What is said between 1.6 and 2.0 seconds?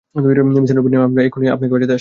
বাঁচাতে আসছি!